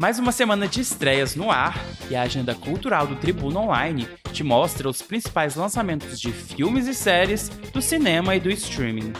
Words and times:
Mais 0.00 0.16
uma 0.20 0.30
semana 0.30 0.68
de 0.68 0.80
estreias 0.80 1.34
no 1.34 1.50
ar 1.50 1.76
e 2.08 2.14
a 2.14 2.22
agenda 2.22 2.54
cultural 2.54 3.04
do 3.04 3.16
Tribuna 3.16 3.58
Online 3.58 4.06
te 4.32 4.44
mostra 4.44 4.88
os 4.88 5.02
principais 5.02 5.56
lançamentos 5.56 6.20
de 6.20 6.30
filmes 6.30 6.86
e 6.86 6.94
séries 6.94 7.48
do 7.48 7.82
cinema 7.82 8.36
e 8.36 8.38
do 8.38 8.48
streaming. 8.48 9.12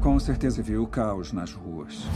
Com 0.00 0.18
certeza 0.18 0.62
viu 0.62 0.82
o 0.82 0.86
caos 0.86 1.32
nas 1.32 1.52
ruas. 1.52 2.06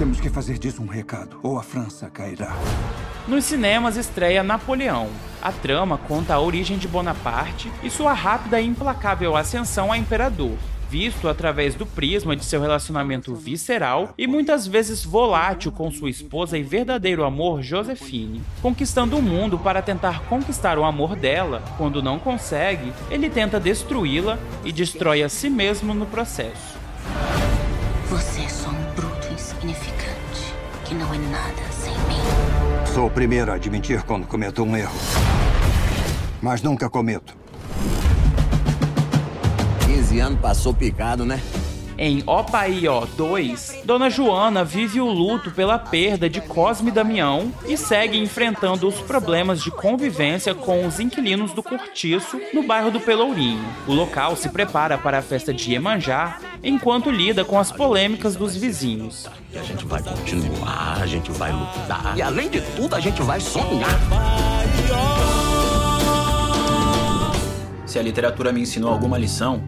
Temos 0.00 0.18
que 0.18 0.30
fazer 0.30 0.58
disso 0.58 0.82
um 0.82 0.86
recado, 0.86 1.38
ou 1.42 1.58
a 1.58 1.62
França 1.62 2.08
cairá. 2.08 2.56
Nos 3.28 3.44
cinemas 3.44 3.98
estreia 3.98 4.42
Napoleão. 4.42 5.10
A 5.42 5.52
trama 5.52 5.98
conta 5.98 6.32
a 6.32 6.40
origem 6.40 6.78
de 6.78 6.88
Bonaparte 6.88 7.70
e 7.82 7.90
sua 7.90 8.14
rápida 8.14 8.58
e 8.58 8.66
implacável 8.66 9.36
ascensão 9.36 9.92
a 9.92 9.98
imperador, 9.98 10.56
visto 10.88 11.28
através 11.28 11.74
do 11.74 11.84
prisma 11.84 12.34
de 12.34 12.46
seu 12.46 12.62
relacionamento 12.62 13.34
visceral 13.34 14.14
e 14.16 14.26
muitas 14.26 14.66
vezes 14.66 15.04
volátil 15.04 15.70
com 15.70 15.90
sua 15.90 16.08
esposa 16.08 16.56
e 16.56 16.62
verdadeiro 16.62 17.22
amor 17.22 17.60
Josephine. 17.60 18.40
Conquistando 18.62 19.18
o 19.18 19.22
mundo 19.22 19.58
para 19.58 19.82
tentar 19.82 20.22
conquistar 20.30 20.78
o 20.78 20.84
amor 20.84 21.14
dela, 21.14 21.62
quando 21.76 22.02
não 22.02 22.18
consegue, 22.18 22.90
ele 23.10 23.28
tenta 23.28 23.60
destruí-la 23.60 24.38
e 24.64 24.72
destrói 24.72 25.22
a 25.22 25.28
si 25.28 25.50
mesmo 25.50 25.92
no 25.92 26.06
processo. 26.06 26.80
Você 28.08 28.40
é 28.40 28.48
só 28.48 28.70
um 28.70 28.79
insignificante 29.40 30.54
que 30.84 30.94
não 30.94 31.12
é 31.14 31.18
nada 31.18 31.62
sem 31.72 31.92
mim. 31.92 32.92
Sou 32.92 33.06
o 33.06 33.10
primeiro 33.10 33.50
a 33.50 33.54
admitir 33.54 34.02
quando 34.02 34.26
cometo 34.26 34.62
um 34.62 34.76
erro. 34.76 34.94
Mas 36.42 36.60
nunca 36.60 36.90
cometo. 36.90 37.34
15 39.86 40.20
anos 40.20 40.40
passou 40.40 40.74
picado, 40.74 41.24
né? 41.24 41.40
Em 42.02 42.22
Opaió 42.26 43.04
2, 43.14 43.82
Dona 43.84 44.08
Joana 44.08 44.64
vive 44.64 45.02
o 45.02 45.06
luto 45.06 45.50
pela 45.50 45.78
perda 45.78 46.30
de 46.30 46.40
Cosme 46.40 46.90
Damião 46.90 47.52
e 47.68 47.76
segue 47.76 48.16
enfrentando 48.16 48.88
os 48.88 48.94
problemas 49.02 49.62
de 49.62 49.70
convivência 49.70 50.54
com 50.54 50.86
os 50.86 50.98
inquilinos 50.98 51.52
do 51.52 51.62
cortiço 51.62 52.40
no 52.54 52.62
bairro 52.62 52.90
do 52.90 53.00
Pelourinho. 53.00 53.62
O 53.86 53.92
local 53.92 54.34
se 54.34 54.48
prepara 54.48 54.96
para 54.96 55.18
a 55.18 55.22
festa 55.22 55.52
de 55.52 55.72
Iemanjá 55.72 56.38
enquanto 56.64 57.10
lida 57.10 57.44
com 57.44 57.58
as 57.58 57.70
polêmicas 57.70 58.34
dos 58.34 58.56
vizinhos. 58.56 59.28
E 59.52 59.58
a 59.58 59.62
gente 59.62 59.84
vai 59.84 60.02
continuar, 60.02 61.02
a 61.02 61.06
gente 61.06 61.30
vai 61.32 61.52
lutar. 61.52 62.16
E 62.16 62.22
além 62.22 62.48
de 62.48 62.62
tudo, 62.76 62.96
a 62.96 63.00
gente 63.00 63.20
vai 63.20 63.40
sonhar. 63.40 64.00
Se 67.84 67.98
a 67.98 68.02
literatura 68.02 68.52
me 68.52 68.62
ensinou 68.62 68.90
alguma 68.90 69.18
lição, 69.18 69.62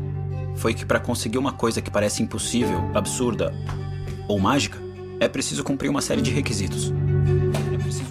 foi 0.56 0.75
que 0.75 0.84
para 0.84 1.00
conseguir 1.00 1.39
uma 1.39 1.53
coisa 1.53 1.81
que 1.81 1.91
parece 1.91 2.22
impossível, 2.22 2.91
absurda 2.95 3.55
ou 4.28 4.39
mágica, 4.39 4.78
é 5.20 5.28
preciso 5.28 5.62
cumprir 5.62 5.89
uma 5.89 6.00
série 6.00 6.22
de 6.22 6.31
requisitos. 6.31 6.92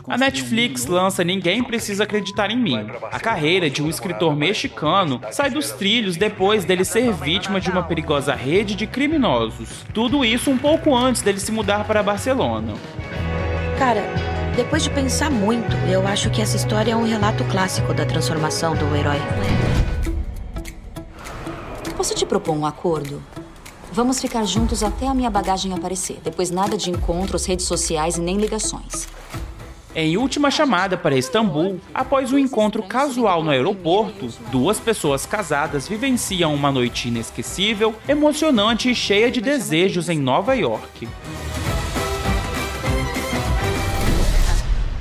A 0.07 0.17
Netflix 0.17 0.87
lança 0.87 1.23
Ninguém 1.23 1.63
Precisa 1.63 2.03
Acreditar 2.03 2.51
em 2.51 2.57
Mim. 2.57 2.85
A 3.11 3.19
carreira 3.19 3.69
de 3.69 3.81
um 3.81 3.89
escritor 3.89 4.35
mexicano 4.35 5.21
sai 5.31 5.49
dos 5.49 5.71
trilhos 5.71 6.17
depois 6.17 6.65
dele 6.65 6.83
ser 6.83 7.13
vítima 7.13 7.61
de 7.61 7.69
uma 7.69 7.81
perigosa 7.81 8.35
rede 8.35 8.75
de 8.75 8.85
criminosos. 8.85 9.85
Tudo 9.93 10.25
isso 10.25 10.51
um 10.51 10.57
pouco 10.57 10.93
antes 10.95 11.21
dele 11.21 11.39
se 11.39 11.51
mudar 11.51 11.85
para 11.85 12.03
Barcelona. 12.03 12.73
Cara, 13.79 14.03
depois 14.55 14.83
de 14.83 14.89
pensar 14.89 15.31
muito, 15.31 15.75
eu 15.89 16.05
acho 16.05 16.29
que 16.29 16.41
essa 16.41 16.57
história 16.57 16.91
é 16.91 16.95
um 16.95 17.07
relato 17.07 17.45
clássico 17.45 17.93
da 17.93 18.05
transformação 18.05 18.75
do 18.75 18.93
herói. 18.93 19.19
Posso 22.01 22.15
te 22.15 22.25
propor 22.25 22.57
um 22.57 22.65
acordo? 22.65 23.21
Vamos 23.91 24.19
ficar 24.19 24.43
juntos 24.43 24.81
até 24.81 25.07
a 25.07 25.13
minha 25.13 25.29
bagagem 25.29 25.71
aparecer. 25.71 26.19
Depois 26.23 26.49
nada 26.49 26.75
de 26.75 26.89
encontros, 26.89 27.45
redes 27.45 27.67
sociais 27.67 28.17
e 28.17 28.21
nem 28.21 28.37
ligações. 28.37 29.07
Em 29.93 30.17
última 30.17 30.49
chamada 30.49 30.97
para 30.97 31.15
Istambul, 31.15 31.79
após 31.93 32.33
um 32.33 32.39
encontro 32.39 32.81
casual 32.81 33.43
no 33.43 33.51
aeroporto, 33.51 34.29
duas 34.51 34.79
pessoas 34.79 35.27
casadas 35.27 35.87
vivenciam 35.87 36.55
uma 36.55 36.71
noite 36.71 37.07
inesquecível, 37.07 37.93
emocionante 38.07 38.89
e 38.89 38.95
cheia 38.95 39.29
de 39.29 39.39
desejos 39.39 40.09
em 40.09 40.17
Nova 40.17 40.55
York. 40.55 41.07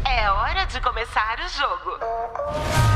É 0.05 0.31
hora 0.31 0.67
de 0.67 0.79
começar 0.83 1.39
o 1.39 1.49
jogo. 1.49 2.90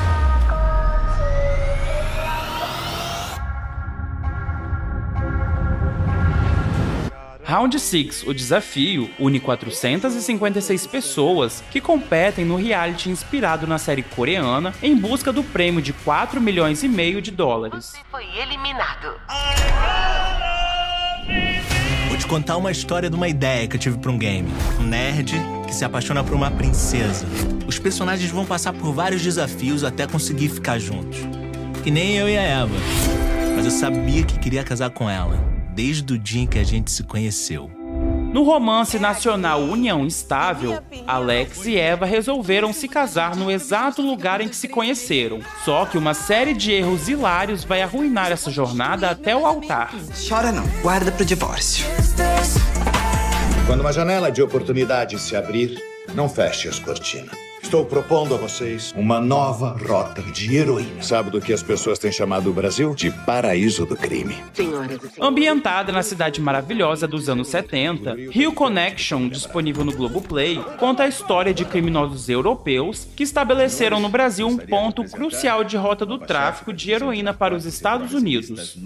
Round 7.55 7.79
6, 7.79 8.25
o 8.27 8.35
desafio, 8.35 9.09
une 9.17 9.39
456 9.39 10.89
pessoas 10.89 11.63
que 11.71 11.81
competem 11.81 12.45
no 12.45 12.57
reality 12.57 13.09
inspirado 13.09 13.65
na 13.65 13.79
série 13.79 14.03
coreana 14.03 14.75
em 14.83 14.97
busca 14.97 15.33
do 15.33 15.45
prêmio 15.45 15.81
de 15.81 15.93
4 15.93 16.41
milhões 16.41 16.83
e 16.83 16.89
meio 16.89 17.23
de 17.23 17.31
dólares. 17.31 17.93
Você 17.93 17.99
foi 18.11 18.25
eliminado. 18.37 19.15
Vou 22.09 22.19
te 22.19 22.27
contar 22.27 22.57
uma 22.57 22.73
história 22.73 23.09
de 23.09 23.15
uma 23.15 23.29
ideia 23.29 23.69
que 23.69 23.77
eu 23.77 23.81
tive 23.81 23.99
para 23.99 24.11
um 24.11 24.19
game. 24.19 24.49
Um 24.81 24.83
nerd 24.83 25.35
que 25.69 25.75
se 25.77 25.85
apaixona 25.85 26.25
por 26.25 26.35
uma 26.35 26.51
princesa. 26.51 27.25
Os 27.69 27.79
personagens 27.79 28.33
vão 28.33 28.45
passar 28.45 28.73
por 28.73 28.93
vários 28.93 29.23
desafios 29.23 29.85
até 29.85 30.09
conseguir 30.09 30.49
ficar 30.49 30.81
juntos. 30.81 31.21
Que 31.85 31.91
nem 31.93 32.17
eu 32.17 32.29
e 32.29 32.37
a 32.37 32.43
Eva. 32.43 32.75
Mas 33.55 33.65
eu 33.65 33.71
sabia 33.71 34.25
que 34.25 34.41
queria 34.41 34.65
casar 34.65 34.91
com 34.91 35.09
ela 35.09 35.54
desde 35.75 36.13
o 36.13 36.19
dia 36.19 36.43
em 36.43 36.47
que 36.47 36.59
a 36.59 36.65
gente 36.65 36.91
se 36.91 37.03
conheceu. 37.03 37.71
No 38.33 38.43
romance 38.43 38.99
nacional 38.99 39.61
União 39.61 40.05
Estável, 40.05 40.83
Alex 41.07 41.67
e 41.67 41.77
Eva 41.77 42.05
resolveram 42.05 42.73
se 42.73 42.89
casar 42.89 43.37
no 43.37 43.49
exato 43.51 44.03
lugar 44.03 44.41
em 44.41 44.49
que 44.49 44.57
se 44.57 44.67
conheceram. 44.67 45.39
Só 45.65 45.87
que 45.87 45.97
uma 45.97 46.15
série 46.15 46.53
de 46.53 46.73
erros 46.73 47.09
hilários 47.09 47.63
vai 47.63 47.81
arruinar 47.81 48.33
essa 48.33 48.51
jornada 48.51 49.11
até 49.11 49.37
o 49.37 49.47
altar. 49.47 49.95
Chora 50.29 50.51
não, 50.51 50.67
guarda 50.83 51.13
pro 51.13 51.25
divórcio. 51.25 51.87
Quando 53.67 53.81
uma 53.81 53.93
janela 53.93 54.33
de 54.33 54.43
oportunidade 54.43 55.19
se 55.19 55.37
abrir, 55.37 55.81
não 56.13 56.29
feche 56.29 56.69
as 56.69 56.79
cortinas. 56.79 57.44
Estou 57.65 57.83
propondo 57.83 58.35
a 58.35 58.37
vocês 58.37 58.93
uma 58.95 59.19
nova 59.19 59.75
rota 59.89 60.21
de 60.21 60.55
heroína. 60.55 61.03
Sabe 61.03 61.31
do 61.31 61.41
que 61.41 61.51
as 61.51 61.63
pessoas 61.63 61.99
têm 61.99 62.13
chamado 62.13 62.51
o 62.51 62.53
Brasil? 62.53 62.95
De 62.95 63.11
paraíso 63.11 63.87
do 63.87 63.97
crime. 63.97 64.37
Ambientada 65.19 65.91
na 65.91 66.03
cidade 66.03 66.43
maravilhosa 66.43 67.09
dos 67.09 67.27
anos 67.29 67.49
70, 67.49 68.17
Rio 68.31 68.53
Connection, 68.53 69.29
disponível 69.29 69.83
no 69.83 69.97
Globoplay, 69.97 70.63
conta 70.79 71.05
a 71.05 71.09
história 71.09 71.55
de 71.55 71.65
criminosos 71.65 72.29
europeus 72.29 73.09
que 73.17 73.23
estabeleceram 73.23 73.99
no 73.99 74.11
Brasil 74.11 74.47
um 74.47 74.59
ponto 74.59 75.03
crucial 75.05 75.65
de 75.65 75.79
rota 75.79 76.05
do 76.05 76.19
tráfico 76.19 76.71
de 76.71 76.93
heroína 76.93 77.33
para 77.33 77.57
os 77.57 77.65
Estados 77.65 78.13
Unidos. 78.13 78.79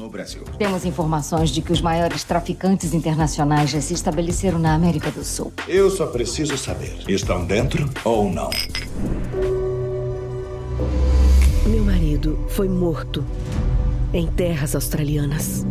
Temos 0.57 0.85
informações 0.85 1.51
de 1.51 1.61
que 1.61 1.73
os 1.73 1.83
maiores 1.83 2.23
traficantes 2.23 2.95
internacionais 2.95 3.71
já 3.71 3.81
se 3.81 3.93
estabeleceram 3.93 4.59
na 4.59 4.73
América 4.73 5.11
do 5.11 5.25
Sul. 5.25 5.53
Eu 5.67 5.91
só 5.91 6.07
preciso 6.07 6.57
saber: 6.57 6.97
estão 7.09 7.45
dentro 7.45 7.91
ou 8.05 8.31
não? 8.31 8.49
Meu 11.67 11.85
marido 11.85 12.39
foi 12.49 12.69
morto 12.69 13.25
em 14.13 14.27
terras 14.27 14.75
australianas. 14.75 15.67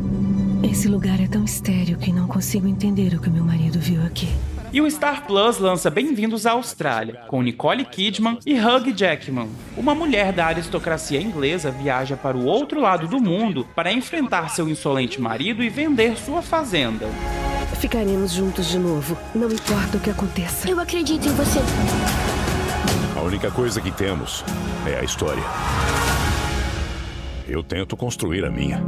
Esse 0.63 0.87
lugar 0.87 1.19
é 1.19 1.27
tão 1.27 1.43
estéril 1.43 1.97
que 1.97 2.11
não 2.11 2.27
consigo 2.27 2.67
entender 2.67 3.13
o 3.13 3.19
que 3.19 3.29
meu 3.29 3.43
marido 3.43 3.79
viu 3.79 4.03
aqui. 4.05 4.27
E 4.71 4.81
o 4.81 4.91
Star 4.91 5.25
Plus 5.25 5.59
lança 5.59 5.89
Bem-vindos 5.89 6.45
à 6.45 6.51
Austrália, 6.51 7.21
com 7.27 7.41
Nicole 7.41 7.85
Kidman 7.85 8.37
e 8.45 8.53
Hugh 8.59 8.93
Jackman. 8.95 9.49
Uma 9.77 9.95
mulher 9.95 10.33
da 10.33 10.45
aristocracia 10.45 11.21
inglesa 11.21 11.71
viaja 11.71 12.17
para 12.17 12.35
o 12.35 12.45
outro 12.45 12.81
lado 12.81 13.07
do 13.07 13.19
mundo 13.19 13.65
para 13.73 13.93
enfrentar 13.93 14.49
seu 14.49 14.67
insolente 14.67 15.21
marido 15.21 15.63
e 15.63 15.69
vender 15.69 16.17
sua 16.17 16.41
fazenda. 16.41 17.07
Ficaremos 17.79 18.33
juntos 18.33 18.67
de 18.67 18.79
novo, 18.79 19.17
não 19.33 19.47
importa 19.49 19.97
o 19.97 19.99
que 19.99 20.09
aconteça. 20.09 20.69
Eu 20.69 20.79
acredito 20.79 21.27
em 21.27 21.31
você. 21.31 21.59
A 23.17 23.21
única 23.21 23.49
coisa 23.49 23.81
que 23.81 23.89
temos 23.89 24.45
é 24.85 24.99
a 24.99 25.03
história. 25.03 25.41
Eu 27.47 27.63
tento 27.63 27.97
construir 27.97 28.45
a 28.45 28.51
minha. 28.51 28.79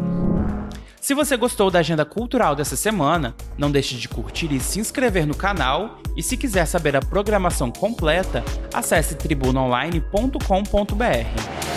Se 1.01 1.15
você 1.15 1.35
gostou 1.35 1.71
da 1.71 1.79
agenda 1.79 2.05
cultural 2.05 2.55
dessa 2.55 2.75
semana, 2.75 3.33
não 3.57 3.71
deixe 3.71 3.95
de 3.95 4.07
curtir 4.07 4.53
e 4.53 4.59
se 4.59 4.79
inscrever 4.79 5.25
no 5.25 5.35
canal. 5.35 5.97
E 6.15 6.21
se 6.21 6.37
quiser 6.37 6.67
saber 6.67 6.95
a 6.95 7.01
programação 7.01 7.71
completa, 7.71 8.43
acesse 8.71 9.15
tribunaonline.com.br. 9.15 11.68